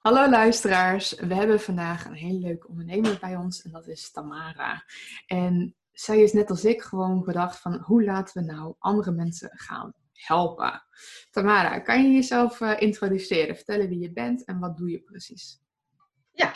[0.00, 4.84] Hallo luisteraars, we hebben vandaag een hele leuke ondernemer bij ons en dat is Tamara.
[5.26, 9.50] En zij is net als ik gewoon gedacht van hoe laten we nou andere mensen
[9.52, 10.82] gaan helpen.
[11.30, 15.60] Tamara, kan je jezelf uh, introduceren, vertellen wie je bent en wat doe je precies?
[16.32, 16.54] Ja,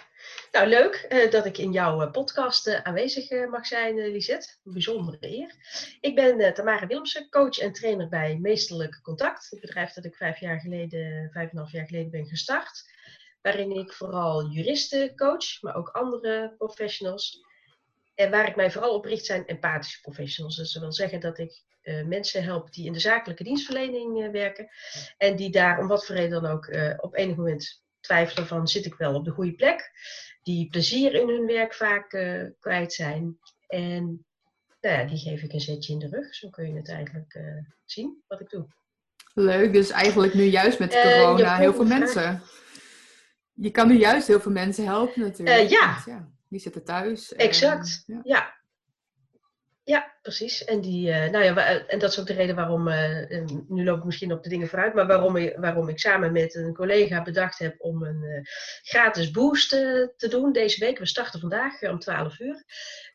[0.52, 4.48] nou leuk uh, dat ik in jouw uh, podcast aanwezig mag zijn, Lisette.
[4.64, 5.54] Een bijzondere eer.
[6.00, 9.50] Ik ben Tamara Wilmsen, coach en trainer bij Meesterlijk Contact.
[9.50, 12.92] Het bedrijf dat ik vijf jaar geleden, vijf en een half jaar geleden ben gestart
[13.44, 17.40] waarin ik vooral juristen coach, maar ook andere professionals.
[18.14, 20.56] En waar ik mij vooral op richt zijn empathische professionals.
[20.56, 24.30] Dus dat wil zeggen dat ik uh, mensen help die in de zakelijke dienstverlening uh,
[24.30, 24.68] werken.
[25.18, 28.68] En die daar om wat voor reden dan ook uh, op enig moment twijfelen van
[28.68, 29.90] zit ik wel op de goede plek.
[30.42, 32.08] Die plezier in hun werk vaak
[32.60, 33.38] kwijt zijn.
[33.66, 34.24] En
[34.80, 36.34] nou ja, die geef ik een zetje in de rug.
[36.34, 37.40] Zo kun je het eigenlijk
[37.84, 38.66] zien wat ik doe.
[39.34, 42.42] Leuk, dus eigenlijk nu juist met corona heel veel mensen
[43.54, 45.62] je kan nu juist heel veel mensen helpen natuurlijk.
[45.62, 46.02] Uh, ja.
[46.06, 46.28] ja.
[46.48, 47.34] Die zitten thuis.
[47.34, 48.20] Exact, ja.
[48.24, 48.54] ja.
[49.84, 50.12] ja.
[50.22, 50.64] precies.
[50.64, 53.98] En, die, uh, nou ja, en dat is ook de reden waarom, uh, nu loop
[53.98, 57.22] ik misschien op de dingen vooruit, maar waarom, ik, waarom ik samen met een collega
[57.22, 58.46] bedacht heb om een
[58.82, 60.98] gratis boost te doen deze week.
[60.98, 62.64] We starten vandaag om 12 uur.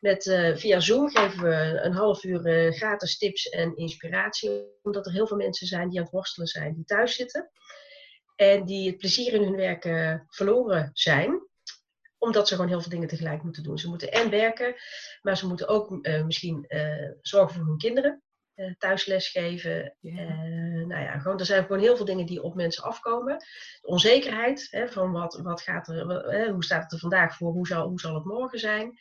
[0.00, 0.22] Met,
[0.54, 5.36] via Zoom geven we een half uur gratis tips en inspiratie, omdat er heel veel
[5.36, 7.50] mensen zijn die aan het worstelen zijn, die thuis zitten.
[8.40, 9.82] En die het plezier in hun werk
[10.28, 11.48] verloren zijn
[12.20, 13.78] omdat ze gewoon heel veel dingen tegelijk moeten doen.
[13.78, 14.74] Ze moeten en werken,
[15.22, 18.22] maar ze moeten ook uh, misschien uh, zorgen voor hun kinderen.
[18.54, 19.96] Uh, thuisles geven.
[20.00, 23.38] nou ja, gewoon, er zijn gewoon heel veel dingen die op mensen afkomen.
[23.80, 27.66] De onzekerheid hè, van wat, wat gaat er, hoe staat het er vandaag voor, hoe
[27.66, 28.98] zal, hoe zal het morgen zijn.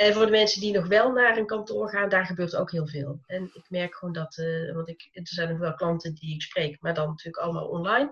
[0.00, 2.86] En voor de mensen die nog wel naar een kantoor gaan, daar gebeurt ook heel
[2.86, 3.20] veel.
[3.26, 6.42] En ik merk gewoon dat, uh, want ik, er zijn nog wel klanten die ik
[6.42, 8.10] spreek, maar dan natuurlijk allemaal online.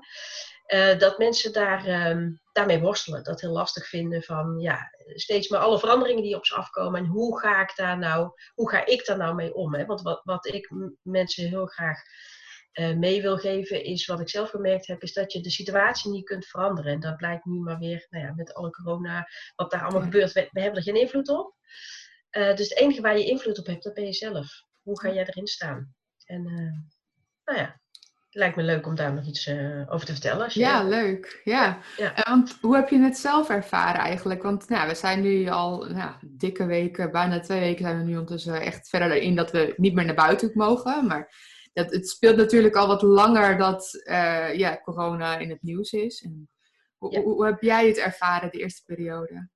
[0.74, 3.24] Uh, dat mensen daar, um, daarmee worstelen.
[3.24, 4.78] Dat heel lastig vinden van ja,
[5.14, 7.00] steeds maar alle veranderingen die op ze afkomen.
[7.00, 9.74] En hoe ga ik daar nou, hoe ga ik daar nou mee om?
[9.74, 9.86] Hè?
[9.86, 10.70] Want wat, wat ik
[11.02, 12.02] mensen heel graag
[12.78, 16.24] mee wil geven, is wat ik zelf gemerkt heb, is dat je de situatie niet
[16.24, 16.92] kunt veranderen.
[16.92, 20.32] En dat blijkt nu maar weer, nou ja, met alle corona, wat daar allemaal gebeurt,
[20.32, 21.54] we, we, hebben er geen invloed op.
[22.30, 24.62] Uh, dus het enige waar je invloed op hebt, dat ben je zelf.
[24.82, 25.94] Hoe ga jij erin staan?
[26.24, 26.72] En uh,
[27.44, 27.80] nou ja,
[28.28, 29.48] het lijkt me leuk om daar nog iets
[29.88, 30.44] over te vertellen.
[30.44, 31.40] Als je ja, leuk.
[31.44, 31.78] Ja.
[31.96, 32.14] ja.
[32.28, 34.42] want hoe heb je het zelf ervaren eigenlijk?
[34.42, 38.12] Want nou, we zijn nu al nou, dikke weken, bijna twee weken zijn we nu
[38.12, 41.06] ondertussen echt verder in dat we niet meer naar buiten mogen.
[41.06, 41.32] Maar
[41.78, 46.22] het, het speelt natuurlijk al wat langer dat uh, ja, corona in het nieuws is.
[46.22, 46.50] En
[46.96, 49.48] hoe, hoe, heb jij het ervaren de eerste periode?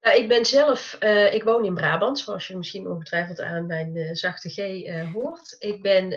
[0.00, 3.96] Nou, ik ben zelf, uh, ik woon in Brabant, zoals je misschien ongetwijfeld aan mijn
[3.96, 5.56] uh, zachte G hoort.
[5.58, 6.08] Ik ben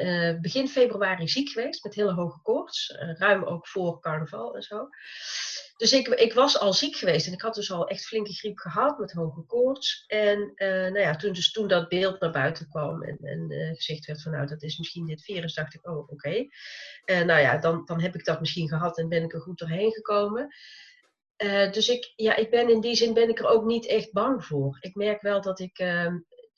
[0.41, 4.87] begin februari ziek geweest met hele hoge koorts, ruim ook voor carnaval en zo.
[5.77, 8.57] Dus ik, ik was al ziek geweest en ik had dus al echt flinke griep
[8.57, 10.03] gehad met hoge koorts.
[10.07, 14.21] En nou ja, toen, dus toen dat beeld naar buiten kwam en, en gezegd werd
[14.21, 16.13] van nou dat is misschien dit virus, dacht ik oh oké.
[16.13, 16.49] Okay.
[17.23, 19.91] nou ja, dan, dan heb ik dat misschien gehad en ben ik er goed doorheen
[19.91, 20.55] gekomen.
[21.71, 24.45] Dus ik, ja, ik ben in die zin ben ik er ook niet echt bang
[24.45, 24.77] voor.
[24.79, 26.13] Ik merk wel dat ik, uh,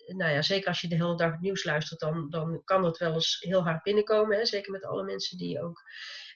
[0.06, 2.98] nou ja, zeker als je de hele dag het nieuws luistert, dan, dan kan dat
[2.98, 4.38] wel eens heel hard binnenkomen.
[4.38, 4.46] Hè?
[4.46, 5.82] Zeker met alle mensen die ook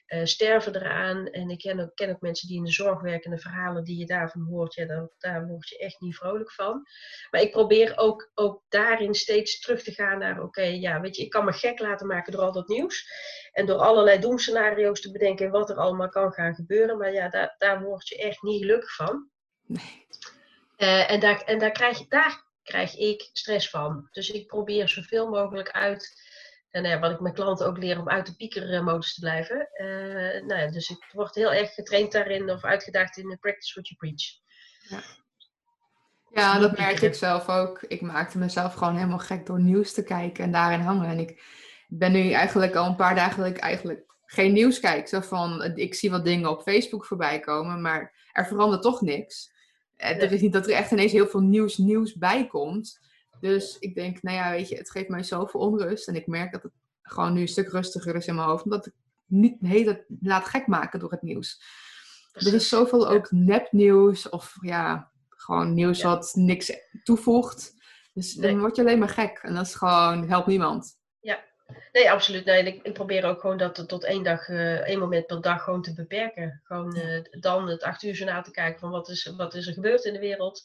[0.08, 1.26] uh, sterven eraan.
[1.26, 3.84] En ik ken ook, ken ook mensen die in de zorg werken en de verhalen
[3.84, 6.86] die je daarvan hoort, ja, daar, daar word je echt niet vrolijk van.
[7.30, 11.16] Maar ik probeer ook, ook daarin steeds terug te gaan naar, oké, okay, ja, weet
[11.16, 13.06] je, ik kan me gek laten maken door al dat nieuws.
[13.52, 16.98] En door allerlei doemscenario's te bedenken wat er allemaal kan gaan gebeuren.
[16.98, 19.28] Maar ja, daar, daar word je echt niet gelukkig van.
[19.66, 20.06] Nee.
[20.78, 24.08] Uh, en daar, en daar, krijg, daar krijg ik stress van.
[24.10, 26.23] Dus ik probeer zoveel mogelijk uit
[26.74, 29.68] en ja, wat ik mijn klanten ook leer om uit de piekermodus te blijven.
[29.76, 33.72] Uh, nou ja, dus ik word heel erg getraind daarin of uitgedaagd in de practice
[33.74, 34.42] what you preach.
[34.88, 35.02] Ja,
[36.30, 37.82] ja dat merk ik zelf ook.
[37.82, 41.08] Ik maakte mezelf gewoon helemaal gek door nieuws te kijken en daarin hangen.
[41.08, 41.42] En ik
[41.88, 45.08] ben nu eigenlijk al een paar dagen dat ik eigenlijk geen nieuws kijk.
[45.08, 49.52] Zo van, ik zie wat dingen op Facebook voorbij komen, maar er verandert toch niks.
[49.96, 53.00] Het eh, is niet dat er echt ineens heel veel nieuws, nieuws bij komt.
[53.44, 56.08] Dus ik denk, nou ja, weet je, het geeft mij zoveel onrust.
[56.08, 58.64] En ik merk dat het gewoon nu een stuk rustiger is in mijn hoofd.
[58.64, 58.92] Omdat ik
[59.26, 61.62] niet heel laat gek maken door het nieuws.
[62.32, 67.74] Er is zoveel ook nepnieuws of ja, gewoon nieuws wat niks toevoegt.
[68.12, 69.38] Dus dan word je alleen maar gek.
[69.42, 70.98] En dat is gewoon, helpt niemand.
[71.20, 71.44] Ja,
[71.92, 72.44] nee, absoluut.
[72.44, 75.62] Nee, ik, ik probeer ook gewoon dat tot één dag, uh, één moment per dag
[75.62, 76.60] gewoon te beperken.
[76.64, 79.74] Gewoon uh, dan het acht uur journaal te kijken van wat is, wat is er
[79.74, 80.62] gebeurd in de wereld.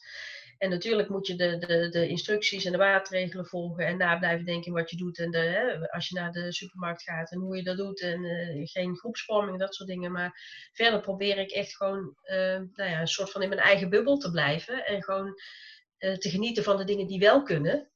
[0.59, 4.45] En natuurlijk moet je de, de, de instructies en de maatregelen volgen en na blijven
[4.45, 5.19] denken wat je doet.
[5.19, 8.01] En de, hè, als je naar de supermarkt gaat en hoe je dat doet.
[8.01, 10.11] En uh, geen groepsvorming, dat soort dingen.
[10.11, 10.41] Maar
[10.73, 12.35] verder probeer ik echt gewoon uh,
[12.73, 14.85] nou ja, een soort van in mijn eigen bubbel te blijven.
[14.85, 15.39] En gewoon
[15.99, 17.89] uh, te genieten van de dingen die wel kunnen.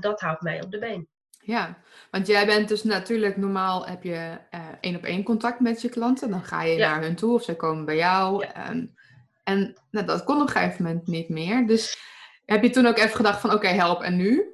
[0.00, 1.08] dat houdt mij op de been.
[1.44, 1.78] Ja,
[2.10, 4.38] want jij bent dus natuurlijk normaal heb je
[4.80, 6.30] één op één contact met je klanten.
[6.30, 8.46] Dan ga je naar hun toe of zij komen bij jou.
[8.46, 8.70] Ja.
[8.70, 8.94] Um,
[9.42, 11.66] en nou, dat kon op een gegeven moment niet meer.
[11.66, 11.98] Dus
[12.44, 14.46] heb je toen ook even gedacht van oké, help en nu?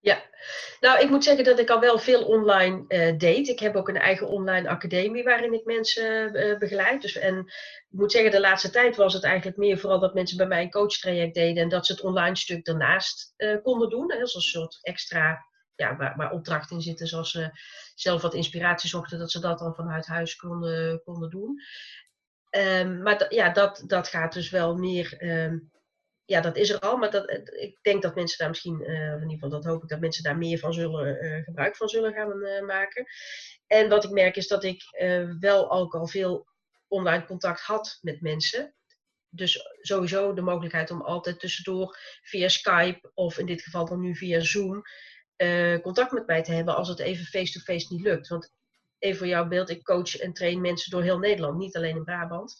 [0.00, 0.22] Ja,
[0.80, 3.48] nou ik moet zeggen dat ik al wel veel online uh, deed.
[3.48, 7.02] Ik heb ook een eigen online academie waarin ik mensen uh, begeleid.
[7.02, 10.36] Dus, en ik moet zeggen, de laatste tijd was het eigenlijk meer vooral dat mensen
[10.36, 14.12] bij mij een coachtraject deden en dat ze het online stuk daarnaast uh, konden doen.
[14.12, 17.50] Hè, als een soort extra, ja, waar, waar in zitten, zoals ze
[17.94, 21.60] zelf wat inspiratie zochten, dat ze dat dan vanuit huis konden, konden doen.
[22.50, 25.22] Um, maar ja, dat, dat gaat dus wel meer.
[25.22, 25.70] Um,
[26.28, 27.30] ja, dat is er al, maar dat,
[27.60, 30.22] ik denk dat mensen daar misschien, uh, in ieder geval dat hoop ik, dat mensen
[30.22, 33.06] daar meer van zullen, uh, gebruik van zullen gaan uh, maken.
[33.66, 34.82] En wat ik merk is dat ik
[35.40, 36.46] wel ook al veel
[36.88, 38.74] online contact had met mensen.
[39.28, 44.16] Dus sowieso de mogelijkheid om altijd tussendoor via Skype of in dit geval dan nu
[44.16, 44.82] via Zoom
[45.82, 48.28] contact met mij te hebben als het even face-to-face -face niet lukt.
[48.28, 48.54] Want
[48.98, 52.04] even voor jouw beeld, ik coach en train mensen door heel Nederland, niet alleen in
[52.04, 52.56] Brabant.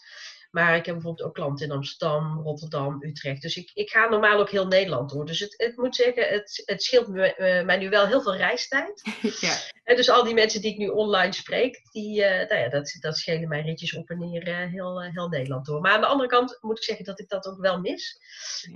[0.50, 3.43] Maar ik heb bijvoorbeeld ook klanten in Amsterdam, Rotterdam, Utrecht.
[3.43, 5.26] Dus ik, ik ga normaal ook heel Nederland door.
[5.26, 8.37] Dus het, het moet zeggen, het, het scheelt me, uh, mij nu wel heel veel
[8.37, 9.02] reistijd.
[9.40, 9.56] Ja.
[9.88, 12.96] En dus al die mensen die ik nu online spreek, die, uh, nou ja, dat,
[13.00, 15.81] dat schelen mij ritjes op en neer uh, heel, heel Nederland door.
[15.81, 18.19] Maar aan de andere kant moet ik zeggen dat ik dat ook wel mis.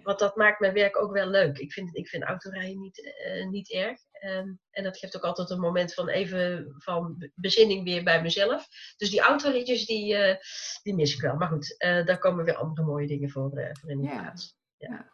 [0.03, 1.59] Want dat maakt mijn werk ook wel leuk.
[1.59, 3.14] Ik vind, ik vind autorijden niet,
[3.50, 4.00] niet erg.
[4.25, 8.67] Um, en dat geeft ook altijd een moment van even van bezinning weer bij mezelf.
[8.97, 10.35] Dus die autoritjes, die, uh,
[10.82, 11.37] die mis ik wel.
[11.37, 14.56] Maar goed, uh, daar komen weer andere mooie dingen voor, uh, voor in de plaats.
[14.76, 14.88] Ja.
[14.91, 15.12] ja.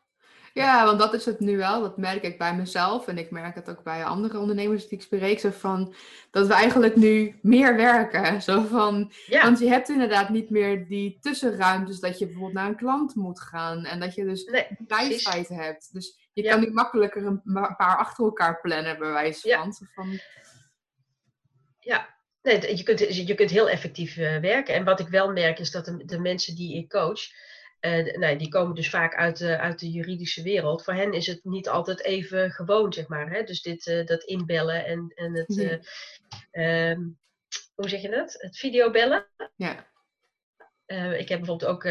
[0.85, 1.81] Want dat is het nu wel.
[1.81, 3.07] Dat merk ik bij mezelf.
[3.07, 5.41] En ik merk het ook bij andere ondernemers die ik spreek.
[5.41, 5.95] Zo van,
[6.31, 8.43] dat we eigenlijk nu meer werken.
[8.43, 9.43] Zo van, ja.
[9.43, 13.41] Want je hebt inderdaad niet meer die tussenruimtes dat je bijvoorbeeld naar een klant moet
[13.41, 13.85] gaan.
[13.85, 14.67] En dat je dus nee,
[15.49, 15.93] hebt.
[15.93, 16.51] Dus je ja.
[16.51, 17.43] kan nu makkelijker een
[17.77, 19.77] paar achter elkaar plannen, bij wijze van.
[19.79, 19.87] Ja.
[19.95, 20.21] van...
[21.79, 22.17] ja.
[22.43, 24.75] Nee, je, kunt, je kunt heel effectief uh, werken.
[24.75, 27.21] En wat ik wel merk is dat de, de mensen die ik coach,
[27.81, 30.85] uh, nou, die komen dus vaak uit de, uit de juridische wereld.
[30.85, 33.31] Voor hen is het niet altijd even gewoon, zeg maar.
[33.31, 33.43] Hè?
[33.43, 35.81] Dus dit, uh, dat inbellen en, en het,
[36.51, 36.91] ja.
[36.91, 37.19] um,
[37.75, 38.35] hoe zeg je dat?
[38.39, 39.27] Het videobellen.
[39.57, 39.87] Ja.
[41.17, 41.85] Ik heb bijvoorbeeld ook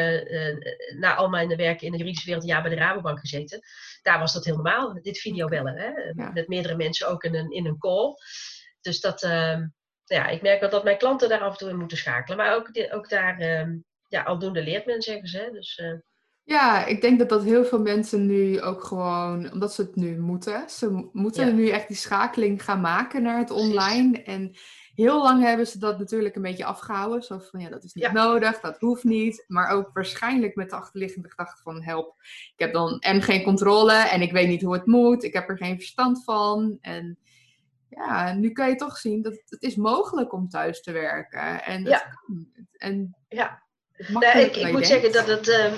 [1.00, 3.60] na al mijn werken in de juridische wereld een jaar bij de Rabobank gezeten.
[4.01, 5.75] Daar was dat heel normaal, dit videobellen.
[5.78, 5.88] Hè?
[6.24, 6.31] Ja.
[6.31, 8.13] Met meerdere mensen ook in een, in een call.
[8.81, 9.68] Dus dat, ehm,
[10.04, 12.38] ja, ik merk wel dat mijn klanten daar af en toe in moeten schakelen.
[12.38, 15.50] Maar ook, ook daar, ehm, ja, aldoende leert men, zeggen ze.
[15.51, 15.81] Dus,
[16.48, 20.19] ja, ik denk dat dat heel veel mensen nu ook gewoon, omdat ze het nu
[20.19, 21.54] moeten, ze moeten ja.
[21.54, 24.12] nu echt die schakeling gaan maken naar het online.
[24.12, 24.33] Precies.
[24.33, 24.56] En
[24.94, 27.24] heel lang hebben ze dat natuurlijk een beetje afgehouden.
[27.24, 28.12] Zo van ja, dat is niet ja.
[28.12, 29.44] nodig, dat hoeft niet.
[29.48, 32.15] Maar ook waarschijnlijk met de achterliggende gedachte van help.
[32.53, 35.24] Ik heb dan en geen controle en ik weet niet hoe het moet.
[35.24, 36.77] Ik heb er geen verstand van.
[36.81, 37.18] En
[37.89, 41.63] ja, nu kan je toch zien dat het is mogelijk om thuis te werken.
[41.63, 42.00] En ja.
[42.00, 42.48] Kan.
[42.71, 43.65] En ja.
[43.98, 45.74] Nou, ik, ik moet zeggen dat het uh,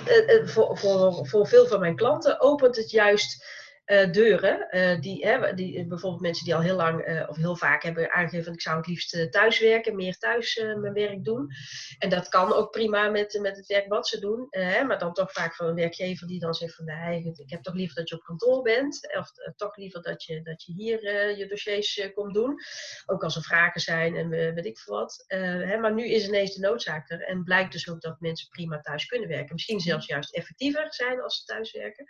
[0.45, 3.45] voor, voor, voor veel van mijn klanten opent het juist
[3.89, 4.67] uh, deuren.
[4.71, 8.53] Uh, die, hè, die, bijvoorbeeld mensen die al heel lang of heel vaak hebben aangegeven:
[8.53, 11.51] ik zou het liefst thuis werken, meer thuis mijn werk doen.
[11.97, 14.47] En dat kan ook prima met, met het werk wat ze doen.
[14.87, 17.73] Maar dan toch vaak van een werkgever die dan zegt: van nee, ik heb toch
[17.73, 19.15] liever dat je op kantoor bent.
[19.17, 22.59] Of toch liever dat je, dat je hier je dossiers komt doen.
[23.05, 25.23] Ook als er vragen zijn en weet ik veel wat.
[25.27, 27.21] Hè, maar nu is ineens de noodzaak er.
[27.21, 29.53] En blijkt dus ook dat mensen prima thuis kunnen werken.
[29.53, 32.09] Misschien zelfs juist effectiever zijn als ze thuis werken.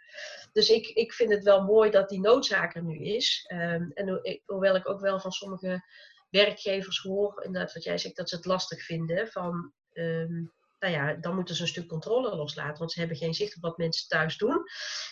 [0.51, 3.46] Dus ik, ik vind het wel mooi dat die noodzaak er nu is.
[3.54, 5.84] Um, en ho hoewel ik ook wel van sommige
[6.30, 9.28] werkgevers hoor, inderdaad wat jij zegt, dat ze het lastig vinden.
[9.28, 13.34] Van, um, nou ja, dan moeten ze een stuk controle loslaten, want ze hebben geen
[13.34, 14.64] zicht op wat mensen thuis doen.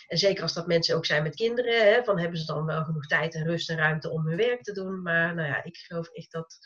[0.06, 2.84] En zeker als dat mensen ook zijn met kinderen, hè, van hebben ze dan wel
[2.84, 5.02] genoeg tijd en rust en ruimte om hun werk te doen.
[5.02, 6.58] Maar nou ja, ik geloof echt dat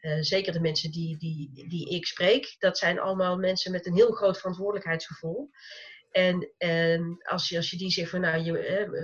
[0.00, 3.94] uh, zeker de mensen die, die, die ik spreek, dat zijn allemaal mensen met een
[3.94, 5.50] heel groot verantwoordelijkheidsgevoel.
[6.10, 8.52] En, en als, je, als je die zegt van nou, je,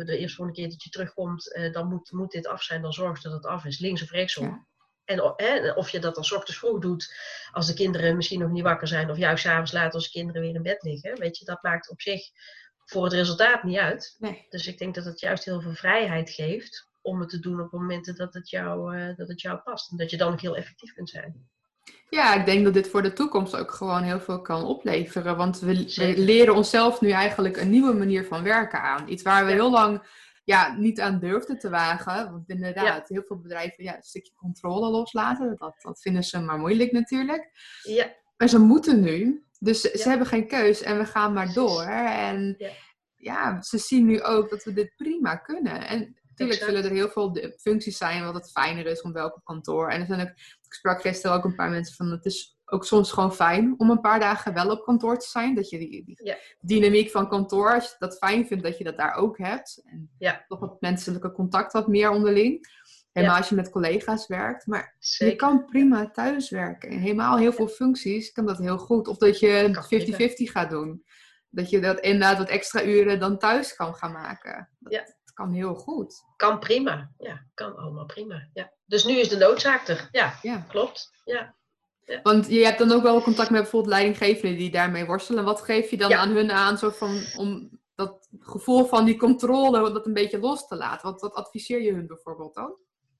[0.04, 2.92] de eerste volgende keer dat je terugkomt, uh, dan moet, moet dit af zijn, dan
[2.92, 4.44] zorg dat het af is, links of rechtsom.
[4.44, 4.66] Ja.
[5.04, 7.14] En hè, of je dat dan ochtends vroeg doet,
[7.50, 10.42] als de kinderen misschien nog niet wakker zijn, of juist s'avonds laat als de kinderen
[10.42, 11.18] weer in bed liggen.
[11.18, 12.30] Weet je, dat maakt op zich
[12.84, 14.16] voor het resultaat niet uit.
[14.18, 14.46] Nee.
[14.48, 17.72] Dus ik denk dat het juist heel veel vrijheid geeft om het te doen op
[17.72, 19.90] momenten dat het jou, uh, dat het jou past.
[19.90, 21.50] En dat je dan ook heel effectief kunt zijn.
[22.14, 25.36] Ja, ik denk dat dit voor de toekomst ook gewoon heel veel kan opleveren.
[25.36, 29.08] Want we, we leren onszelf nu eigenlijk een nieuwe manier van werken aan.
[29.08, 30.02] Iets waar we heel lang
[30.44, 32.30] ja, niet aan durfden te wagen.
[32.30, 35.56] Want inderdaad, heel veel bedrijven ja, een stukje controle loslaten.
[35.58, 37.50] Dat, dat vinden ze maar moeilijk natuurlijk.
[37.82, 38.14] Ja.
[38.36, 39.46] Maar ze moeten nu.
[39.58, 41.82] Dus ze hebben geen keus en we gaan maar door.
[41.82, 42.70] En ja.
[43.16, 43.62] ja.
[43.62, 45.86] ze zien nu ook dat we dit prima kunnen.
[45.86, 46.16] En
[46.48, 49.88] natuurlijk zullen er heel veel functies zijn wat het fijner is om welk kantoor.
[49.88, 50.28] En er zijn ook,
[50.62, 53.90] ik sprak gisteren ook een paar mensen van het is ook soms gewoon fijn om
[53.90, 55.54] een paar dagen wel op kantoor te zijn.
[55.54, 58.96] Dat je die, die dynamiek van kantoor, als je dat fijn vindt, dat je dat
[58.96, 59.82] daar ook hebt.
[59.84, 60.44] En ja.
[60.48, 62.66] toch het menselijke contact wat meer onderling.
[63.12, 64.66] Helemaal als je met collega's werkt.
[64.66, 66.90] Maar je kan prima thuiswerken.
[66.90, 69.08] En helemaal heel veel functies kan dat heel goed.
[69.08, 69.68] Of dat je
[70.48, 71.04] 50-50 gaat doen.
[71.48, 74.68] Dat je dat inderdaad wat extra uren dan thuis kan gaan maken.
[74.78, 75.04] Dat, ja.
[75.34, 76.24] Kan heel goed.
[76.36, 77.10] Kan prima.
[77.18, 78.48] Ja, kan allemaal prima.
[78.52, 78.72] Ja.
[78.86, 80.08] Dus nu is de noodzaak er.
[80.12, 80.66] Ja, ja.
[80.68, 81.10] klopt.
[81.24, 81.54] Ja.
[82.22, 85.44] Want je hebt dan ook wel contact met bijvoorbeeld leidinggevenden die daarmee worstelen.
[85.44, 89.92] Wat geef je dan aan hun aan zo van, om dat gevoel van die controle
[89.92, 91.10] dat een beetje los te laten?
[91.10, 92.76] Wat, wat adviseer je hun bijvoorbeeld dan?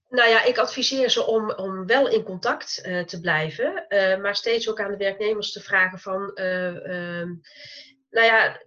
[0.09, 4.37] Nou ja, ik adviseer ze om, om wel in contact uh, te blijven, uh, maar
[4.37, 7.23] steeds ook aan de werknemers te vragen van, uh,
[8.11, 8.63] nou ja,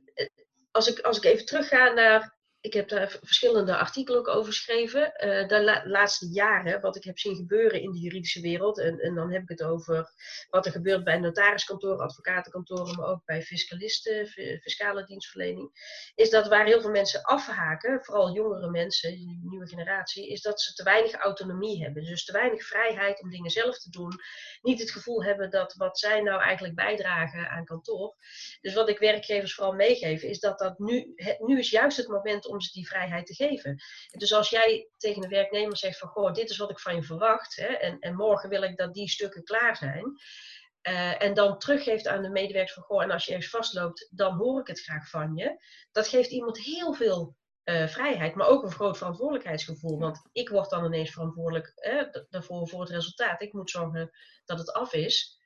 [0.72, 2.35] als ik, als ik even terugga naar
[2.65, 5.01] ik heb daar verschillende artikelen ook over geschreven.
[5.01, 8.79] Uh, de laatste jaren, wat ik heb zien gebeuren in de juridische wereld.
[8.79, 10.12] En, en dan heb ik het over
[10.50, 14.27] wat er gebeurt bij notariskantoren, advocatenkantoren, maar ook bij fiscalisten,
[14.62, 15.72] fiscale dienstverlening.
[16.15, 20.62] Is dat waar heel veel mensen afhaken, vooral jongere mensen, de nieuwe generatie, is dat
[20.62, 22.03] ze te weinig autonomie hebben.
[22.03, 24.12] Dus te weinig vrijheid om dingen zelf te doen.
[24.62, 28.15] Niet het gevoel hebben dat wat zij nou eigenlijk bijdragen aan kantoor.
[28.62, 32.48] Dus wat ik werkgevers vooral meegeef, is dat dat nu, nu is juist het moment
[32.48, 33.83] om om ze die vrijheid te geven.
[34.12, 37.03] Dus als jij tegen een werknemer zegt van, goh, dit is wat ik van je
[37.03, 40.03] verwacht, hè, en, en morgen wil ik dat die stukken klaar zijn,
[40.88, 44.38] uh, en dan teruggeeft aan de medewerkers van, goh, en als je ergens vastloopt, dan
[44.38, 45.65] hoor ik het graag van je.
[45.91, 50.00] Dat geeft iemand heel veel uh, vrijheid, maar ook een groot verantwoordelijkheidsgevoel.
[50.00, 51.74] Want ik word dan ineens verantwoordelijk
[52.29, 53.41] daarvoor voor het resultaat.
[53.41, 54.12] Ik moet zorgen
[54.45, 55.39] dat het af is.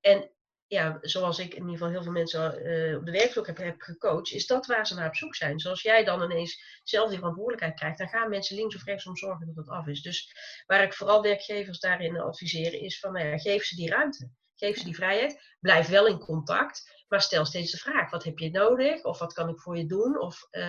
[0.00, 0.30] En
[0.72, 4.32] ja, zoals ik in ieder geval heel veel mensen uh, op de werkvloer heb, gecoacht,
[4.32, 5.60] is dat waar ze naar op zoek zijn.
[5.60, 9.16] Zoals jij dan ineens zelf die verantwoordelijkheid krijgt, dan gaan mensen links of rechts om
[9.16, 10.02] zorgen dat het af is.
[10.02, 10.32] Dus
[10.66, 14.30] waar ik vooral werkgevers daarin adviseer, is van nou ja, geef ze die ruimte.
[14.54, 15.56] Geef ze die vrijheid.
[15.60, 17.04] Blijf wel in contact.
[17.08, 19.04] Maar stel steeds de vraag: wat heb je nodig?
[19.04, 20.20] Of wat kan ik voor je doen?
[20.20, 20.62] Of uh,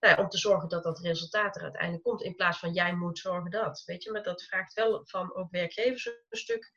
[0.00, 2.22] nou ja, om te zorgen dat dat resultaat er uiteindelijk komt.
[2.22, 3.82] In plaats van jij moet zorgen dat.
[3.86, 6.72] Weet je, maar dat vraagt wel van ook werkgevers een stuk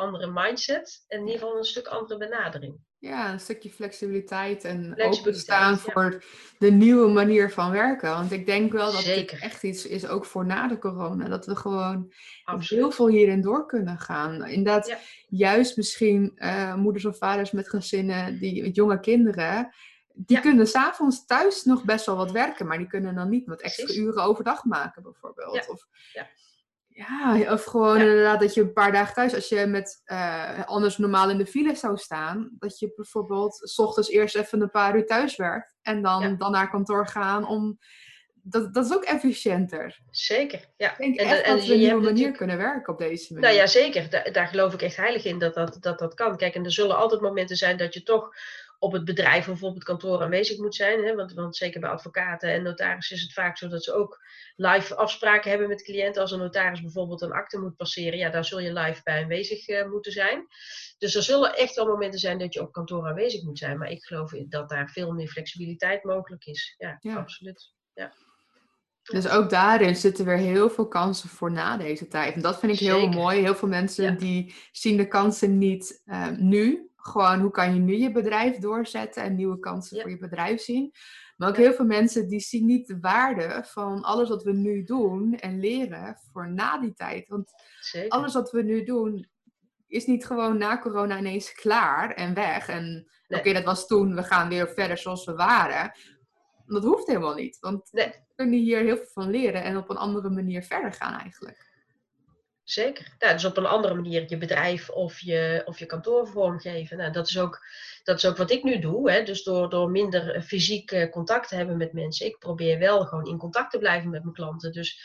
[0.00, 2.78] andere mindset en in ieder geval een stuk andere benadering.
[2.98, 6.24] Ja, een stukje flexibiliteit en openstaan voor
[6.58, 8.10] de nieuwe manier van werken.
[8.10, 9.34] Want ik denk wel dat Zeker.
[9.34, 11.28] dit echt iets is ook voor na de corona.
[11.28, 12.12] Dat we gewoon
[12.58, 14.46] heel veel hierin door kunnen gaan.
[14.46, 14.96] Inderdaad,
[15.28, 19.74] juist misschien uh, moeders of vaders met gezinnen, die, met jonge kinderen,
[20.14, 20.42] die ja.
[20.42, 23.94] kunnen s'avonds thuis nog best wel wat werken, maar die kunnen dan niet wat extra
[23.94, 25.54] uren overdag maken, bijvoorbeeld.
[25.54, 25.72] Ja.
[25.72, 25.86] Of,
[27.08, 27.52] ja.
[27.52, 31.30] Of gewoon inderdaad dat je een paar dagen thuis, als je met uh, anders normaal
[31.30, 35.06] in de file zou staan, dat je bijvoorbeeld s ochtends eerst even een paar uur
[35.06, 37.78] thuis werkt en dan, dan naar kantoor gaan om.
[38.42, 40.00] Dat, dat is ook efficiënter.
[40.10, 40.90] Zeker, ja.
[40.90, 43.48] Ik denk en, echt en, dat we een nieuwe manier kunnen werken op deze manier.
[43.48, 44.10] Nou ja, zeker.
[44.10, 46.36] Daar, daar geloof ik echt heilig in dat dat, dat dat kan.
[46.36, 48.30] Kijk, en er zullen altijd momenten zijn dat je toch
[48.80, 51.04] op het bedrijf of op het kantoor aanwezig moet zijn.
[51.04, 51.14] Hè?
[51.14, 54.20] Want, want zeker bij advocaten en notarissen is het vaak zo dat ze ook
[54.56, 56.22] live afspraken hebben met cliënten.
[56.22, 59.68] Als een notaris bijvoorbeeld een akte moet passeren, ja, daar zul je live bij aanwezig
[59.68, 60.46] uh, moeten zijn.
[60.98, 63.78] Dus er zullen echt wel momenten zijn dat je op kantoor aanwezig moet zijn.
[63.78, 66.74] Maar ik geloof dat daar veel meer flexibiliteit mogelijk is.
[66.78, 67.16] Ja, ja.
[67.16, 67.72] absoluut.
[67.94, 68.12] Ja.
[69.02, 72.34] Dus ook daarin zitten weer heel veel kansen voor na deze tijd.
[72.34, 73.40] En dat vind ik heel mooi.
[73.40, 77.96] Heel veel mensen die zien de kansen niet uh, nu, gewoon hoe kan je nu
[77.96, 80.92] je bedrijf doorzetten en nieuwe kansen voor je bedrijf zien.
[81.36, 84.84] Maar ook heel veel mensen die zien niet de waarde van alles wat we nu
[84.84, 87.28] doen en leren voor na die tijd.
[87.28, 87.52] Want
[88.08, 89.28] alles wat we nu doen
[89.86, 92.68] is niet gewoon na corona ineens klaar en weg.
[92.68, 95.92] En oké, dat was toen, we gaan weer verder zoals we waren.
[96.66, 97.58] Dat hoeft helemaal niet.
[97.58, 101.20] Want we kunnen hier heel veel van leren en op een andere manier verder gaan
[101.20, 101.69] eigenlijk.
[102.70, 103.06] Zeker.
[103.18, 106.96] Ja, dus op een andere manier je bedrijf of je, of je kantoor vormgeven.
[106.96, 107.66] Nou, dat, is ook,
[108.04, 109.10] dat is ook wat ik nu doe.
[109.10, 109.22] Hè.
[109.22, 112.26] Dus door, door minder fysiek eh, contact te hebben met mensen.
[112.26, 114.72] Ik probeer wel gewoon in contact te blijven met mijn klanten.
[114.72, 115.00] Dus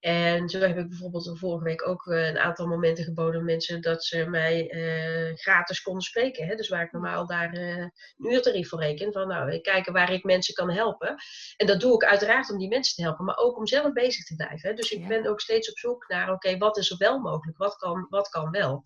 [0.00, 3.80] en zo heb ik bijvoorbeeld vorige week ook eh, een aantal momenten geboden aan mensen
[3.80, 6.46] dat ze mij uh, gratis konden spreken.
[6.46, 6.54] Hè?
[6.54, 9.12] Dus waar ik normaal daar uh, een uurtarief voor reken.
[9.12, 11.16] Van nou, kijken waar ik mensen kan helpen.
[11.56, 14.24] En dat doe ik uiteraard om die mensen te helpen, maar ook om zelf bezig
[14.24, 14.68] te blijven.
[14.68, 14.74] Hè?
[14.74, 17.58] Dus ik ben ook steeds op zoek naar, oké, wat is er wel mogelijk?
[17.58, 18.84] Wat kan, wat kan wel?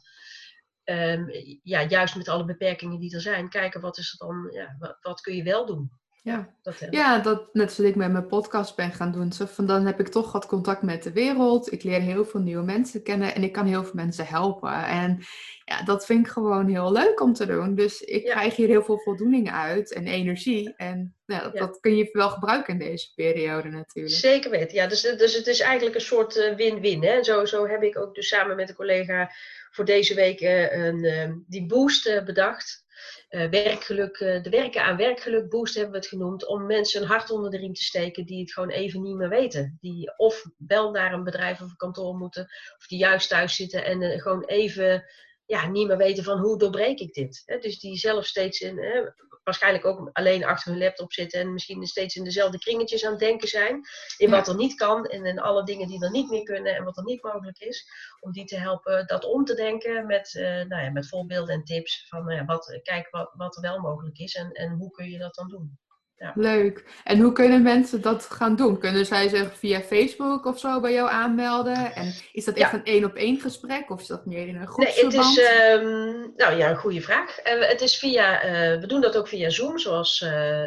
[0.84, 1.24] ehm,
[1.62, 4.96] ja, juist met alle beperkingen die er zijn, kijken wat is er dan, ja, wat,
[5.00, 5.90] wat kun je wel doen.
[6.24, 9.32] Ja, dat, ja, dat net zoals ik met mijn podcast ben gaan doen.
[9.32, 11.72] Zo van dan heb ik toch wat contact met de wereld.
[11.72, 14.84] Ik leer heel veel nieuwe mensen kennen en ik kan heel veel mensen helpen.
[14.84, 15.24] En
[15.64, 17.74] ja, dat vind ik gewoon heel leuk om te doen.
[17.74, 20.74] Dus ik krijg hier heel veel voldoening uit en energie.
[20.76, 24.14] En ja, dat, dat, kun je wel gebruiken in deze periode natuurlijk.
[24.14, 24.86] Zeker weten, ja.
[24.86, 27.04] Dus, dus het is eigenlijk een soort eh, win-win.
[27.04, 29.30] hè zo, zo heb ik ook dus samen met een collega
[29.70, 32.81] voor deze week uh, een, uh, die boost bedacht.
[33.30, 37.08] Uh, werkgeluk, uh, de werken aan werkgeluk boost hebben we het genoemd, om mensen een
[37.08, 39.78] hart onder de riem te steken die het gewoon even niet meer weten.
[39.80, 42.42] Die of wel naar een bedrijf of een kantoor moeten,
[42.78, 45.04] of die juist thuis zitten en uh, gewoon even
[45.46, 47.42] ja, niet meer weten van hoe doorbreek ik dit.
[47.46, 47.58] Hè?
[47.58, 49.02] Dus die zelf steeds in, hè,
[49.44, 53.20] waarschijnlijk ook alleen achter hun laptop zitten en misschien steeds in dezelfde kringetjes aan het
[53.20, 53.80] denken zijn.
[54.16, 56.84] In wat er niet kan en in alle dingen die er niet meer kunnen en
[56.84, 57.86] wat er niet mogelijk is.
[58.20, 61.64] Om die te helpen dat om te denken met, uh, nou ja, met voorbeelden en
[61.64, 65.10] tips van uh, wat, kijk wat, wat er wel mogelijk is en, en hoe kun
[65.10, 65.78] je dat dan doen.
[66.22, 66.32] Ja.
[66.34, 66.84] Leuk.
[67.04, 68.78] En hoe kunnen mensen dat gaan doen?
[68.78, 71.94] Kunnen zij zich via Facebook of zo bij jou aanmelden?
[71.94, 74.66] En is dat echt een één op één gesprek of is dat meer in een
[74.66, 75.36] groepsverband?
[75.36, 77.38] Nee, het is, um, nou ja, een goede vraag.
[77.46, 80.64] Uh, het is via, uh, we doen dat ook via Zoom, zoals, uh,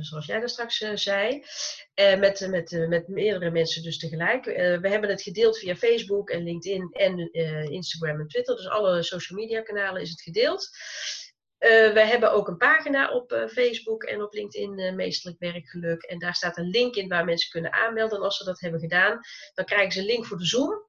[0.00, 1.44] zoals jij daar straks zei.
[1.94, 4.44] met, met, met meerdere mensen dus tegelijk.
[4.44, 7.32] we hebben het gedeeld via Facebook en LinkedIn en
[7.70, 8.56] Instagram en Twitter.
[8.56, 10.70] Dus alle social media kanalen is het gedeeld.
[11.64, 16.02] Uh, we hebben ook een pagina op uh, Facebook en op LinkedIn, uh, Meesterlijk Werkgeluk.
[16.02, 18.18] En daar staat een link in waar mensen kunnen aanmelden.
[18.18, 19.20] En als ze dat hebben gedaan,
[19.54, 20.86] dan krijgen ze een link voor de Zoom.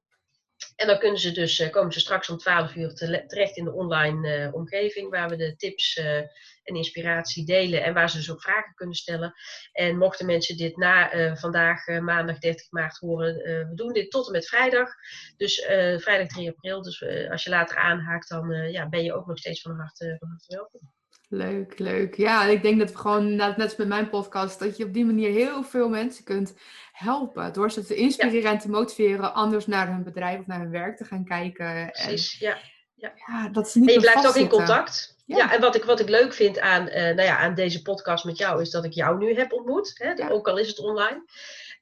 [0.76, 2.94] En dan kunnen ze dus, komen ze straks om 12 uur
[3.26, 8.16] terecht in de online omgeving, waar we de tips en inspiratie delen en waar ze
[8.16, 9.34] dus ook vragen kunnen stellen.
[9.72, 13.34] En mochten mensen dit na vandaag, maandag 30 maart, horen,
[13.68, 14.90] we doen dit tot en met vrijdag.
[15.36, 15.64] Dus
[15.96, 16.82] vrijdag 3 april.
[16.82, 20.28] Dus als je later aanhaakt, dan ja, ben je ook nog steeds van harte, van
[20.28, 20.94] harte welkom.
[21.28, 22.14] Leuk, leuk.
[22.14, 25.04] Ja, ik denk dat we gewoon, net als met mijn podcast, dat je op die
[25.04, 26.54] manier heel veel mensen kunt
[26.98, 27.52] helpen.
[27.52, 30.96] Door ze te inspireren en te motiveren anders naar hun bedrijf of naar hun werk
[30.96, 31.90] te gaan kijken.
[31.90, 32.58] Precies, ja.
[32.94, 33.12] Ja.
[33.26, 35.16] ja, dat is niet en je blijft ook in contact.
[35.26, 35.52] Ja.
[35.52, 38.38] en wat ik, wat ik leuk vind aan, uh, nou ja, aan deze podcast met
[38.38, 39.92] jou, is dat ik jou nu heb ontmoet.
[39.94, 40.30] Hè?
[40.32, 41.24] Ook al is het online.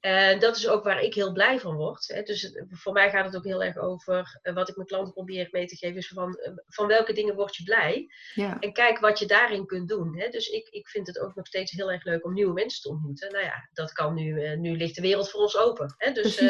[0.05, 2.09] En dat is ook waar ik heel blij van word.
[2.09, 2.23] Hè.
[2.23, 5.49] Dus voor mij gaat het ook heel erg over uh, wat ik mijn klanten probeer
[5.51, 5.97] mee te geven.
[5.97, 8.11] Is van, uh, van welke dingen word je blij?
[8.35, 8.59] Ja.
[8.61, 10.19] En kijk wat je daarin kunt doen.
[10.19, 10.29] Hè.
[10.29, 12.89] Dus ik, ik vind het ook nog steeds heel erg leuk om nieuwe mensen te
[12.89, 13.33] ontmoeten.
[13.33, 14.43] Nou ja, dat kan nu.
[14.43, 15.95] Uh, nu ligt de wereld voor ons open.
[15.97, 16.13] Hè.
[16.13, 16.43] Dus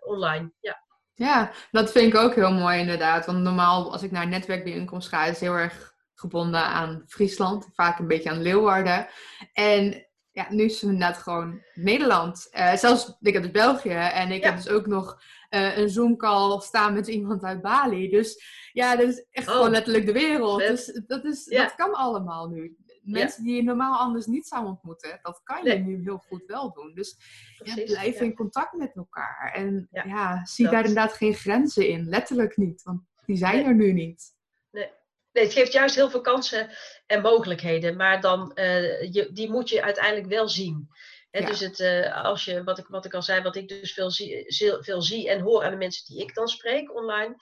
[0.00, 0.84] online, ja.
[1.12, 3.26] Ja, dat vind ik ook heel mooi inderdaad.
[3.26, 7.68] Want normaal als ik naar netwerkbijeenkomst ga, is het heel erg gebonden aan Friesland.
[7.72, 9.08] Vaak een beetje aan Leeuwarden.
[9.52, 12.48] En ja, nu is het inderdaad gewoon Nederland.
[12.52, 16.60] Uh, zelfs, ik heb dus België en ik heb dus ook nog uh, een Zoom-call
[16.60, 18.10] staan met iemand uit Bali.
[18.10, 19.54] Dus ja, dat is echt oh.
[19.54, 20.58] gewoon letterlijk de wereld.
[20.58, 22.76] Dus dat, is, dat kan allemaal nu.
[23.02, 26.72] Mensen die je normaal anders niet zou ontmoeten, dat kan je nu heel goed wel
[26.72, 26.94] doen.
[26.94, 27.16] Dus
[27.64, 29.52] ja, blijf in contact met elkaar.
[29.54, 32.08] En ja, zie daar inderdaad geen grenzen in.
[32.08, 34.24] Letterlijk niet, want die zijn er nu niet.
[34.70, 34.90] Nee.
[35.32, 36.70] Nee, het geeft juist heel veel kansen
[37.12, 40.88] en mogelijkheden, maar dan, uh, je, die moet je uiteindelijk wel zien.
[41.30, 43.92] He, Dus het, uh, als je, wat ik, wat ik al zei, wat ik dus
[43.92, 44.44] veel zie,
[44.80, 47.34] veel zie en hoor aan de mensen die ik dan spreek online,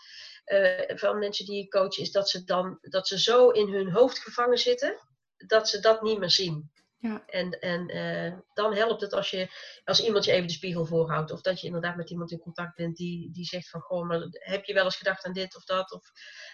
[0.46, 3.90] uh, van mensen die ik coach, is dat ze dan dat ze zo in hun
[3.90, 4.96] hoofd gevangen zitten,
[5.36, 6.70] dat ze dat niet meer zien.
[7.02, 7.22] Ja.
[7.26, 9.48] En, en uh, dan helpt het als, je,
[9.84, 11.30] als iemand je even de spiegel voorhoudt.
[11.30, 13.80] Of dat je inderdaad met iemand in contact bent die, die zegt van...
[13.80, 15.92] Goh, maar heb je wel eens gedacht aan dit of dat?
[15.92, 16.02] Of,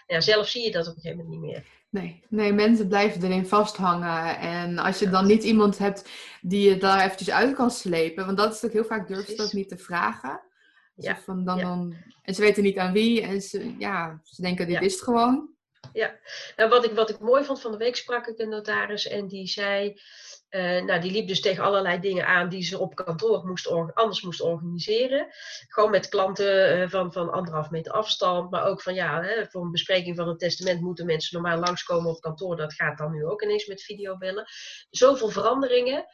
[0.05, 1.65] ja, zelf zie je dat op een gegeven moment niet meer.
[1.89, 4.37] Nee, nee, mensen blijven erin vasthangen.
[4.39, 6.09] En als je dan niet iemand hebt
[6.41, 8.25] die je daar eventjes uit kan slepen...
[8.25, 10.41] Want dat is ook heel vaak durven ze dat niet te vragen.
[10.95, 11.17] Ja.
[11.17, 13.21] Van dan, dan, en ze weten niet aan wie.
[13.21, 15.55] En ze, ja, ze denken, dit is het gewoon.
[15.93, 16.15] Ja,
[16.55, 19.27] nou, wat, ik, wat ik mooi vond van de week sprak ik een notaris en
[19.27, 20.01] die zei...
[20.49, 24.21] Uh, nou, die liep dus tegen allerlei dingen aan die ze op kantoor moest anders
[24.21, 25.27] moest organiseren.
[25.67, 28.51] Gewoon met klanten uh, van, van anderhalf meter afstand.
[28.51, 32.11] Maar ook van ja, hè, voor een bespreking van een testament moeten mensen normaal langskomen
[32.11, 32.55] op kantoor.
[32.55, 34.45] Dat gaat dan nu ook ineens met videobellen.
[34.89, 36.05] Zoveel veranderingen.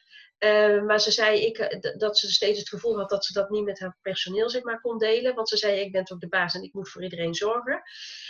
[0.44, 3.64] Uh, maar ze zei ik, dat ze steeds het gevoel had dat ze dat niet
[3.64, 5.36] met haar personeel zeg maar, kon delen.
[5.36, 7.82] Want ze zei, ik ben toch de baas en ik moet voor iedereen zorgen.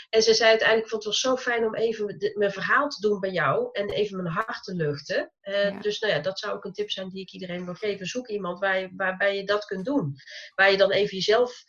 [0.09, 3.19] En ze zei uiteindelijk, vond het was zo fijn om even mijn verhaal te doen
[3.19, 3.69] bij jou.
[3.71, 5.31] En even mijn hart te luchten.
[5.43, 8.05] Uh, Dus nou ja, dat zou ook een tip zijn die ik iedereen wil geven.
[8.05, 10.15] Zoek iemand waar je, waarbij je dat kunt doen.
[10.55, 11.63] Waar je dan even jezelf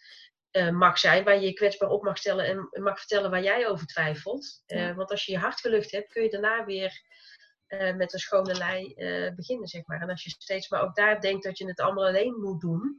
[0.53, 1.25] uh, mag zijn.
[1.25, 4.63] Waar je je kwetsbaar op mag stellen en mag vertellen waar jij over twijfelt.
[4.67, 4.95] Ja.
[4.95, 7.03] Want als je je hart gelucht hebt, kun je daarna weer
[7.81, 10.01] uh, met een schone lei uh, beginnen, zeg maar.
[10.01, 12.99] En als je steeds maar ook daar denkt dat je het allemaal alleen moet doen,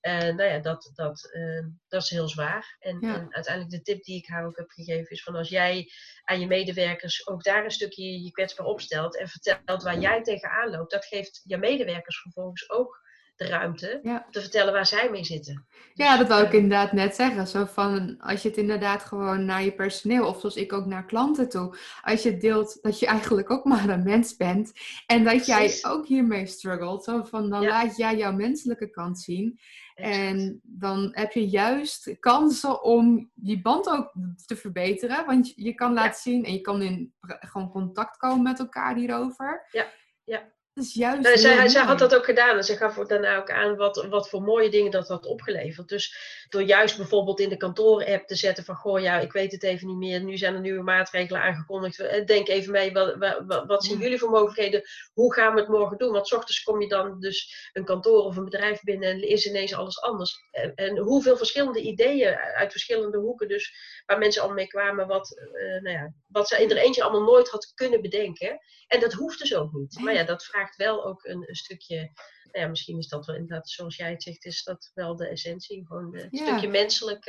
[0.00, 2.76] En nou ja, dat, dat, uh, dat is heel zwaar.
[2.80, 5.90] En, en, uiteindelijk de tip die ik haar ook heb gegeven is van als jij
[6.24, 10.70] aan je medewerkers ook daar een stukje je kwetsbaar opstelt en vertelt waar jij tegenaan
[10.70, 13.03] loopt, dat geeft je medewerkers vervolgens ook
[13.36, 15.66] de ruimte te vertellen waar zij mee zitten.
[15.94, 17.46] ja, dat wou ik eh, inderdaad net zeggen.
[17.46, 21.04] Zo van, als je het inderdaad gewoon naar je personeel, of zoals ik ook naar
[21.04, 24.72] klanten toe, als je deelt dat je eigenlijk ook maar een mens bent
[25.06, 29.58] en dat jij ook hiermee struggelt, zo van, dan laat jij jouw menselijke kant zien.
[29.94, 34.12] En dan heb je juist kansen om die band ook
[34.46, 35.26] te verbeteren.
[35.26, 39.66] Want je kan laten zien en je kan in gewoon contact komen met elkaar hierover.
[39.70, 39.86] Ja,
[40.24, 40.52] ja.
[40.74, 41.40] Dat is juist.
[41.40, 44.42] Zij, zij, had dat ook gedaan en ze gaf daarna ook aan wat, wat voor
[44.42, 45.88] mooie dingen dat had opgeleverd.
[45.88, 46.16] Dus
[46.48, 49.86] door juist bijvoorbeeld in de kantoor-app te zetten van goh, ja, ik weet het even
[49.86, 50.20] niet meer.
[50.20, 51.98] Nu zijn er nieuwe maatregelen aangekondigd.
[51.98, 54.82] Eh, denk even mee, wat, wat, wat zijn jullie voor mogelijkheden?
[55.12, 56.12] Hoe gaan we het morgen doen?
[56.12, 59.46] Want s ochtends kom je dan dus een kantoor of een bedrijf binnen en is
[59.46, 60.34] ineens alles anders.
[60.50, 63.74] En, en hoeveel verschillende ideeën uit verschillende hoeken, dus
[64.06, 67.32] waar mensen al mee kwamen, wat, uh, nou ja, wat ze in er eentje allemaal
[67.32, 68.60] nooit had kunnen bedenken.
[68.86, 69.98] En dat hoeft dus ook niet.
[70.00, 71.96] Maar ja, dat vraagt wel ook een, een stukje.
[71.96, 75.28] Nou ja, misschien is dat wel inderdaad, zoals jij het zegt, is dat wel de
[75.28, 75.86] essentie.
[75.86, 77.24] Gewoon een stukje menselijk.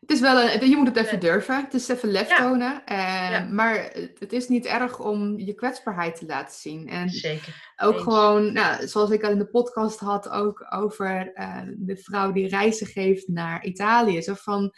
[0.00, 1.64] het is wel een, je moet het even durven.
[1.64, 2.84] Het is even lef tonen.
[2.84, 6.88] Eh, maar het is niet erg om je kwetsbaarheid te laten zien.
[6.88, 7.72] En Zeker.
[7.76, 12.32] Ook gewoon, nou, zoals ik al in de podcast had, ook over uh, de vrouw
[12.32, 14.22] die reizen geeft naar Italië.
[14.22, 14.74] Zo van,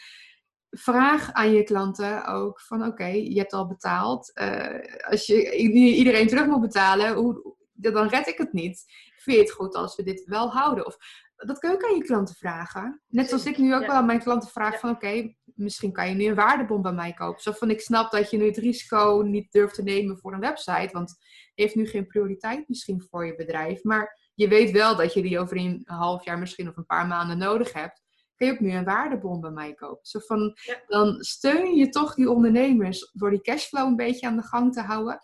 [0.69, 4.31] vraag aan je klanten ook van oké, je hebt al betaald.
[4.33, 8.83] Uh, als je iedereen terug moet betalen, hoe, dan red ik het niet.
[9.15, 10.85] Vind je het goed als we dit wel houden?
[10.85, 10.97] Of
[11.35, 13.01] dat kun je ook aan je klanten vragen.
[13.07, 16.15] Net zoals ik nu ook wel aan mijn klanten vraag van oké, misschien kan je
[16.15, 17.41] nu een waardebom bij mij kopen.
[17.41, 20.39] Zo van ik snap dat je nu het risico niet durft te nemen voor een
[20.39, 21.15] website, want
[21.55, 23.83] die heeft nu geen prioriteit misschien voor je bedrijf.
[23.83, 27.07] Maar je weet wel dat je die over een half jaar misschien of een paar
[27.07, 28.05] maanden nodig hebt
[28.37, 30.05] kun je ook nu een waardebon bij mij kopen.
[30.05, 34.43] Zo van, Dan steun je toch die ondernemers door die cashflow een beetje aan de
[34.43, 35.19] gang te houden.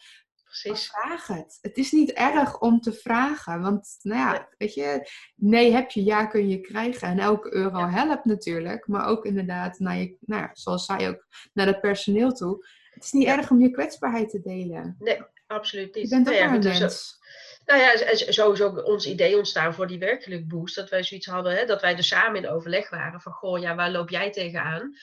[0.61, 0.87] Precies.
[0.87, 1.57] Vraag het.
[1.61, 3.61] Het is niet erg om te vragen.
[3.61, 7.07] Want, nou ja, weet je, nee heb je, ja kun je krijgen.
[7.07, 8.87] En elke euro helpt natuurlijk.
[8.87, 12.67] Maar ook inderdaad, naar je, nou ja, zoals zij ook, naar het personeel toe.
[12.93, 14.95] Het is niet erg om je kwetsbaarheid te delen.
[14.99, 16.09] Nee, absoluut niet.
[16.09, 17.21] Je bent ook maar een dus mens.
[17.65, 20.75] Nou ja, sowieso ons idee ontstaan voor die werkelijk boost.
[20.75, 23.75] Dat wij zoiets hadden, hè, dat wij dus samen in overleg waren van, goh, ja,
[23.75, 24.93] waar loop jij tegenaan?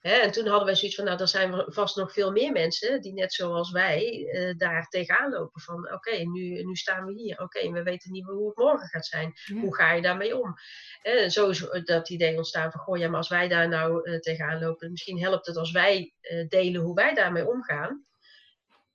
[0.00, 3.00] Hè, en toen hadden wij zoiets van, nou, er zijn vast nog veel meer mensen
[3.00, 5.60] die net zoals wij uh, daar tegenaan lopen.
[5.60, 7.40] Van, oké, nu, nu staan we hier.
[7.40, 9.34] Oké, we weten niet meer hoe het morgen gaat zijn.
[9.60, 10.54] Hoe ga je daarmee om?
[11.02, 14.18] En zo is dat idee ontstaan van, goh, ja, maar als wij daar nou uh,
[14.18, 18.04] tegenaan lopen, misschien helpt het als wij uh, delen hoe wij daarmee omgaan.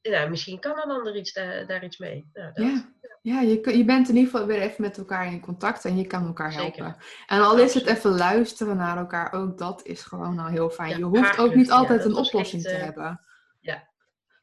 [0.02, 2.30] Nou, misschien kan een ander iets daar, daar iets mee.
[2.34, 2.92] Nou, dat, ja.
[3.22, 6.08] Ja, je, je bent in ieder geval weer even met elkaar in contact en je
[6.08, 6.96] kan elkaar helpen.
[7.28, 10.98] En al is het even luisteren naar elkaar, ook dat is gewoon al heel fijn.
[10.98, 13.22] je hoeft ook niet altijd een oplossing te eh, hebben.
[13.60, 13.90] Ja.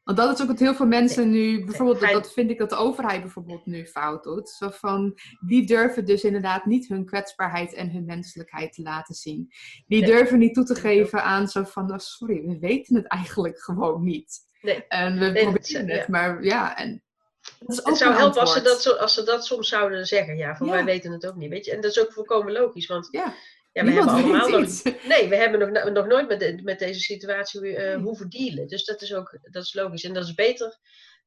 [0.03, 2.75] Want dat is ook wat heel veel mensen nu, bijvoorbeeld, dat, vind ik dat de
[2.75, 4.49] overheid bijvoorbeeld nu fout doet.
[4.49, 9.51] Zo van, die durven dus inderdaad niet hun kwetsbaarheid en hun menselijkheid te laten zien.
[9.87, 13.61] Die durven niet toe te geven aan zo van, oh, sorry, we weten het eigenlijk
[13.63, 14.47] gewoon niet.
[14.61, 14.87] Nee.
[14.87, 17.03] En we proberen het, maar ja, en
[17.65, 20.37] het zou helpen als ze, dat als ze dat soms zouden zeggen.
[20.37, 21.49] Ja, van wij weten het ook niet.
[21.49, 21.71] Weet je?
[21.71, 22.87] En dat is ook volkomen logisch.
[22.87, 23.33] Want ja.
[23.71, 27.61] Ja, we hebben allemaal nog, nee, we hebben nog, nog nooit met, met deze situatie
[27.61, 28.67] uh, hoeven dealen.
[28.67, 30.03] Dus dat is ook dat is logisch.
[30.03, 30.77] En dat is beter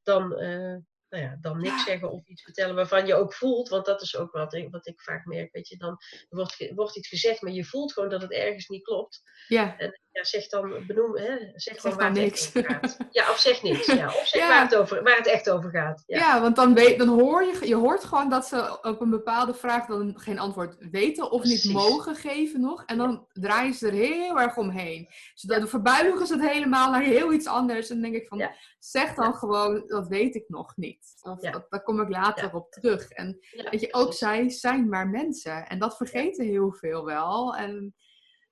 [0.02, 0.76] dan, uh,
[1.08, 3.68] nou ja, dan niks zeggen of iets vertellen waarvan je ook voelt.
[3.68, 5.52] Want dat is ook wat ik, wat ik vaak merk.
[5.52, 5.96] Weet je, dan
[6.28, 9.22] wordt, wordt iets gezegd, maar je voelt gewoon dat het ergens niet klopt.
[9.48, 9.78] Ja.
[9.78, 12.48] En ja, zeg dan, benoem, hè, zeg, gewoon waar het niks.
[12.48, 12.96] over gaat.
[13.10, 13.86] Ja, of zeg niks.
[13.86, 16.02] Ja, of zeg Waar, het over, waar het echt over gaat.
[16.06, 19.10] Ja, ja want dan, weet, dan hoor je, je hoort gewoon dat ze op een
[19.10, 22.84] bepaalde vraag dan geen antwoord weten of niet mogen geven nog.
[22.84, 25.08] En dan draaien ze er heel erg omheen.
[25.34, 27.90] Zodat dan verbuigen ze het helemaal naar heel iets anders.
[27.90, 31.14] En dan denk ik van, zeg dan gewoon, dat weet ik nog niet.
[31.22, 33.08] Of dat, daar kom ik later op terug.
[33.08, 33.38] En
[33.70, 35.66] weet je, ook zij zijn maar mensen.
[35.68, 37.56] En dat vergeten heel veel wel.
[37.56, 37.94] En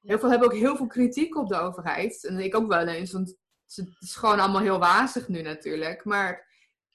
[0.00, 2.24] Heel veel hebben ook heel veel kritiek op de overheid.
[2.24, 3.36] En ik ook wel eens, want
[3.74, 6.04] het is gewoon allemaal heel wazig nu natuurlijk.
[6.04, 6.48] Maar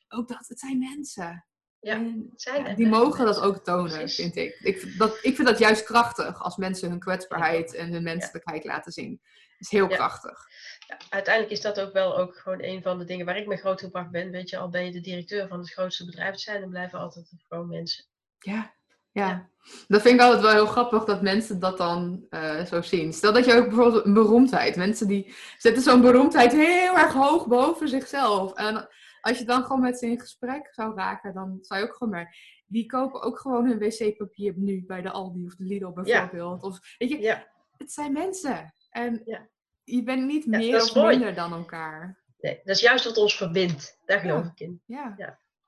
[0.07, 1.45] ook dat, het zijn mensen.
[1.79, 4.59] Ja, zijn die mogen dat ook tonen, vind ik.
[4.59, 8.91] Ik, dat, ik vind dat juist krachtig als mensen hun kwetsbaarheid en hun menselijkheid laten
[8.91, 9.21] zien.
[9.21, 10.47] Dat is heel krachtig.
[10.87, 13.57] Ja, uiteindelijk is dat ook wel ook gewoon een van de dingen waar ik mee
[13.57, 14.31] grootgebracht ben.
[14.31, 17.31] Weet je, al ben je de directeur van het grootste bedrijf zijn, dan blijven altijd
[17.47, 18.05] gewoon mensen.
[18.39, 18.73] Ja,
[19.15, 19.49] ja.
[19.87, 23.13] Dat vind ik altijd wel heel grappig dat mensen dat dan uh, zo zien.
[23.13, 24.75] Stel dat je ook bijvoorbeeld een beroemdheid.
[24.75, 28.53] Mensen die zetten zo'n beroemdheid heel erg hoog boven zichzelf.
[28.53, 28.87] En
[29.21, 32.13] als je dan gewoon met ze in gesprek zou raken, dan zou je ook gewoon
[32.13, 32.35] maar...
[32.67, 36.63] Die kopen ook gewoon hun wc-papier nu bij de Aldi of de Lidl bijvoorbeeld.
[36.63, 37.47] Of, weet je, Ja,
[37.77, 38.73] het zijn mensen.
[38.89, 39.47] En Ja.
[39.83, 41.17] je bent niet meer of mooi.
[41.17, 42.23] minder dan elkaar.
[42.39, 43.99] nee, dat is juist wat ons verbindt.
[44.05, 44.81] Daar geloof ik in.
[44.85, 45.13] Ja.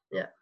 [0.09, 0.35] Ja.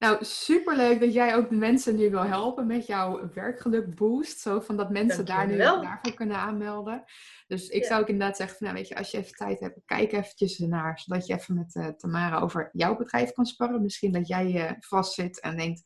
[0.00, 4.40] Nou, superleuk dat jij ook de mensen nu wil helpen met jouw werkgeluk boost.
[4.40, 7.04] Zo van dat mensen daar nu daarvoor kunnen aanmelden.
[7.46, 7.88] Dus ik Ja.
[7.88, 10.60] zou ook inderdaad zeggen, van, nou weet je, als je even tijd hebt, kijk eventjes
[10.60, 10.98] ernaar.
[10.98, 13.82] Zodat je even met eh, Tamara over jouw bedrijf kan sparren.
[13.82, 15.82] Misschien dat jij eh vastzit en denkt,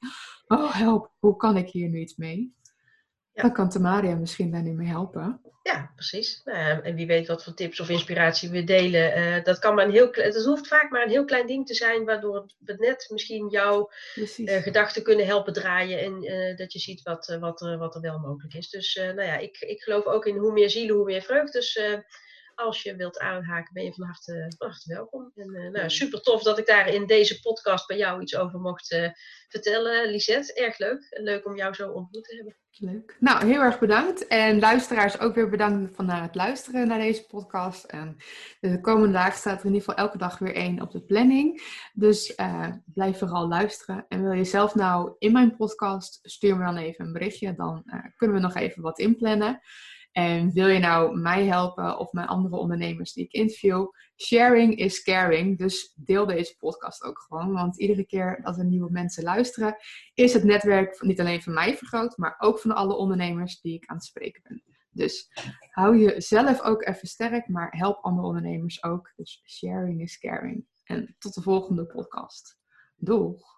[0.46, 2.54] oh help, hoe kan ik hier nu iets mee?
[3.34, 3.42] Ja.
[3.42, 5.40] Dan kan Tamara je misschien daar nu mee helpen.
[5.62, 6.40] Ja, precies.
[6.44, 9.12] Nou en wie weet wat voor tips of inspiratie we delen.
[9.14, 11.74] Eh, dat, kan maar een heel, het hoeft vaak maar een heel klein ding te
[11.74, 13.90] zijn, waardoor het net misschien jouw
[14.44, 15.98] eh, gedachten kunnen helpen draaien.
[16.00, 18.68] En eh, dat je ziet wat, wat, er- wat er wel mogelijk is.
[18.70, 21.52] Dus nou ja, ik, ik geloof ook in hoe meer zielen, hoe meer vreugd.
[21.52, 21.80] Dus
[22.54, 25.32] als je wilt aanhaken, ben je van harte, van harte welkom.
[25.34, 28.60] En eh, nou, super tof dat ik daar in deze podcast bij jou iets over
[28.60, 29.10] mocht eh,
[29.48, 30.54] vertellen, Lisette.
[30.54, 31.06] Erg leuk.
[31.10, 32.56] Leuk om jou zo ontmoet te hebben.
[32.78, 33.16] Leuk.
[33.20, 34.26] Nou, heel erg bedankt.
[34.26, 37.84] En luisteraars ook weer bedankt van naar het luisteren naar deze podcast.
[37.84, 38.16] En
[38.60, 41.62] de komende dagen staat er in ieder geval elke dag weer één op de planning.
[41.92, 44.04] Dus eh, blijf vooral luisteren.
[44.08, 47.54] En wil je zelf nou in mijn podcast, stuur me dan even een berichtje.
[47.54, 49.60] Dan eh, kunnen we nog even wat inplannen.
[50.14, 53.86] En wil je nou mij helpen of mijn andere ondernemers die ik interview?
[54.16, 55.58] Sharing is caring.
[55.58, 57.52] Dus deel deze podcast ook gewoon.
[57.52, 59.76] Want iedere keer dat er nieuwe mensen luisteren,
[60.14, 63.86] is het netwerk niet alleen van mij vergroot, maar ook van alle ondernemers die ik
[63.86, 64.62] aan het spreken ben.
[64.90, 65.30] Dus
[65.70, 69.12] hou jezelf ook even sterk, maar help andere ondernemers ook.
[69.16, 70.66] Dus sharing is caring.
[70.84, 72.58] En tot de volgende podcast.
[72.96, 73.53] Doeg!